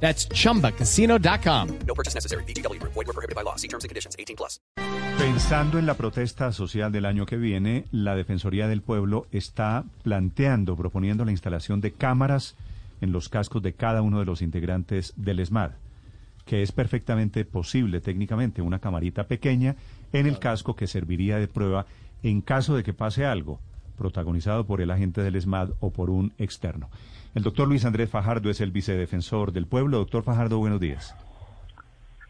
[0.00, 1.68] That's chumbacasino.com.
[1.86, 2.44] No purchase necessary.
[2.44, 2.80] BGW.
[2.82, 3.56] Void were prohibited by law.
[3.56, 4.14] See terms and conditions.
[4.16, 4.60] 18 plus.
[5.18, 10.76] Pensando en la protesta social del año que viene, la Defensoría del Pueblo está planteando,
[10.76, 12.54] proponiendo la instalación de cámaras
[13.00, 15.70] en los cascos de cada uno de los integrantes del ESMAD,
[16.44, 19.76] que es perfectamente posible técnicamente, una camarita pequeña
[20.12, 21.86] en el casco que serviría de prueba
[22.22, 23.58] en caso de que pase algo,
[23.96, 26.88] protagonizado por el agente del ESMAD o por un externo.
[27.34, 29.98] El doctor Luis Andrés Fajardo es el vicedefensor del pueblo.
[29.98, 31.14] Doctor Fajardo, buenos días.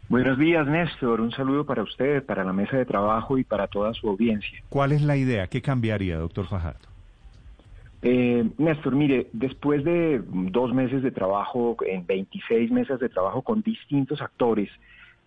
[0.09, 1.19] Buenos días, Néstor.
[1.19, 4.63] Un saludo para usted, para la mesa de trabajo y para toda su audiencia.
[4.69, 5.47] ¿Cuál es la idea?
[5.47, 6.87] ¿Qué cambiaría, doctor Fajardo?
[8.01, 13.61] Eh, Néstor, mire, después de dos meses de trabajo, en 26 meses de trabajo con
[13.61, 14.69] distintos actores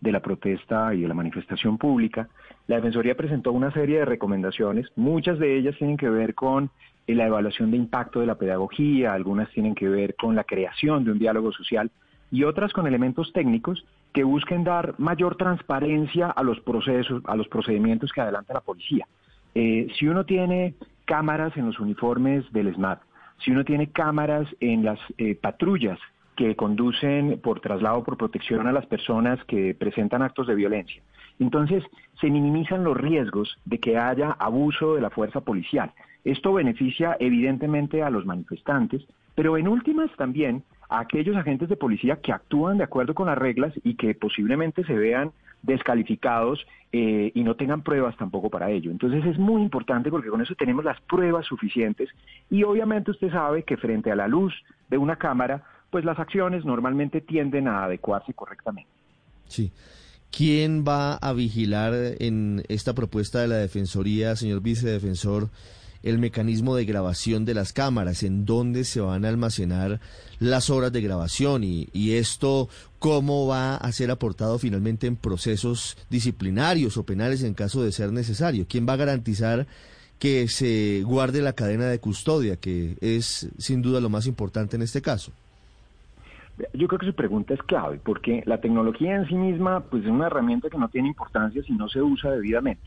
[0.01, 2.29] de la protesta y de la manifestación pública,
[2.67, 4.87] la Defensoría presentó una serie de recomendaciones.
[4.97, 6.71] Muchas de ellas tienen que ver con
[7.07, 11.05] eh, la evaluación de impacto de la pedagogía, algunas tienen que ver con la creación
[11.05, 11.91] de un diálogo social
[12.31, 17.49] y otras con elementos técnicos que busquen dar mayor transparencia a los procesos, a los
[17.49, 19.07] procedimientos que adelanta la policía.
[19.55, 23.01] Eh, si uno tiene cámaras en los uniformes del SMAT,
[23.45, 25.99] si uno tiene cámaras en las eh, patrullas
[26.41, 31.03] que conducen por traslado por protección a las personas que presentan actos de violencia,
[31.39, 31.85] entonces
[32.19, 35.93] se minimizan los riesgos de que haya abuso de la fuerza policial.
[36.25, 42.23] Esto beneficia evidentemente a los manifestantes, pero en últimas también a aquellos agentes de policía
[42.23, 45.33] que actúan de acuerdo con las reglas y que posiblemente se vean
[45.63, 48.91] descalificados eh, y no tengan pruebas tampoco para ello.
[48.91, 52.09] Entonces es muy importante porque con eso tenemos las pruebas suficientes
[52.49, 54.55] y obviamente usted sabe que frente a la luz
[54.89, 58.91] de una cámara, pues las acciones normalmente tienden a adecuarse correctamente.
[59.49, 59.73] Sí.
[60.31, 65.51] ¿Quién va a vigilar en esta propuesta de la Defensoría, señor vicedefensor,
[66.05, 68.23] el mecanismo de grabación de las cámaras?
[68.23, 70.01] ¿En dónde se van a almacenar
[70.39, 71.65] las horas de grabación?
[71.65, 72.69] Y, y esto,
[73.01, 78.13] ¿cómo va a ser aportado finalmente en procesos disciplinarios o penales en caso de ser
[78.13, 78.67] necesario?
[78.69, 79.67] ¿Quién va a garantizar
[80.21, 84.83] que se guarde la cadena de custodia, que es sin duda lo más importante en
[84.83, 85.33] este caso?
[86.73, 90.11] Yo creo que su pregunta es clave, porque la tecnología en sí misma pues, es
[90.11, 92.83] una herramienta que no tiene importancia si no se usa debidamente.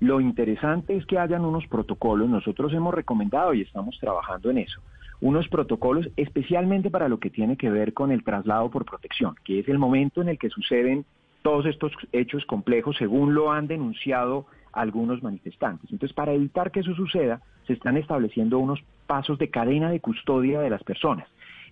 [0.00, 4.80] Lo interesante es que hayan unos protocolos, nosotros hemos recomendado y estamos trabajando en eso,
[5.20, 9.60] unos protocolos especialmente para lo que tiene que ver con el traslado por protección, que
[9.60, 11.06] es el momento en el que suceden
[11.42, 15.90] todos estos hechos complejos según lo han denunciado algunos manifestantes.
[15.90, 20.60] Entonces, para evitar que eso suceda, se están estableciendo unos pasos de cadena de custodia
[20.60, 21.26] de las personas.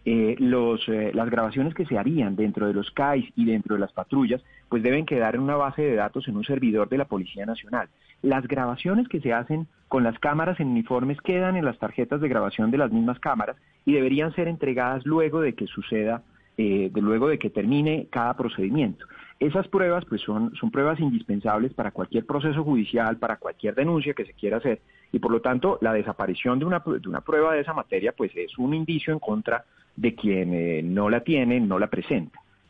[0.07, 3.81] Eh, los, eh, las grabaciones que se harían dentro de los CAIs y dentro de
[3.81, 7.07] las patrullas, pues deben quedar en una base de datos en un servidor de la
[7.07, 7.89] Policía Nacional.
[8.21, 12.29] Las grabaciones que se hacen con las cámaras en uniformes quedan en las tarjetas de
[12.29, 13.57] grabación de las mismas cámaras
[13.87, 16.23] y deberían ser entregadas luego de que suceda,
[16.59, 19.07] eh, de luego de que termine cada procedimiento.
[19.41, 24.25] Esas pruebas pues son, son pruebas indispensables para cualquier proceso judicial, para cualquier denuncia que
[24.27, 24.81] se quiera hacer
[25.15, 28.33] y por lo tanto la desaparición de una, de una prueba de esa materia pues
[28.35, 29.65] es un indicio en contra
[29.95, 32.41] de quien eh, no la tiene, no la presenta.